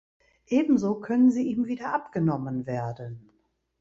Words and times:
Ebenso 0.47 0.99
können 0.99 1.29
sie 1.29 1.43
ihm 1.43 1.67
wieder 1.67 1.93
abgenommen 1.93 2.65
werden. 2.65 3.29